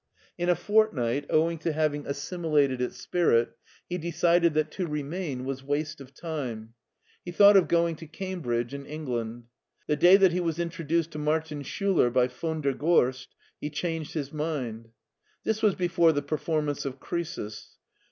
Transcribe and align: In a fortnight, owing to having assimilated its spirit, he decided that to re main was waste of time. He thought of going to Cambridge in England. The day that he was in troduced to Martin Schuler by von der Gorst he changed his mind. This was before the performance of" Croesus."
In 0.35 0.49
a 0.49 0.55
fortnight, 0.55 1.27
owing 1.29 1.59
to 1.59 1.71
having 1.73 2.07
assimilated 2.07 2.81
its 2.81 2.97
spirit, 2.97 3.55
he 3.87 3.99
decided 3.99 4.55
that 4.55 4.71
to 4.71 4.87
re 4.87 5.03
main 5.03 5.45
was 5.45 5.63
waste 5.63 6.01
of 6.01 6.11
time. 6.11 6.73
He 7.23 7.31
thought 7.31 7.55
of 7.55 7.67
going 7.67 7.97
to 7.97 8.07
Cambridge 8.07 8.73
in 8.73 8.87
England. 8.87 9.43
The 9.85 9.95
day 9.95 10.17
that 10.17 10.31
he 10.31 10.39
was 10.39 10.57
in 10.57 10.69
troduced 10.71 11.11
to 11.11 11.19
Martin 11.19 11.61
Schuler 11.61 12.09
by 12.09 12.25
von 12.29 12.61
der 12.61 12.73
Gorst 12.73 13.35
he 13.59 13.69
changed 13.69 14.15
his 14.15 14.33
mind. 14.33 14.89
This 15.43 15.61
was 15.61 15.75
before 15.75 16.13
the 16.13 16.23
performance 16.23 16.83
of" 16.83 16.99
Croesus." 16.99 17.77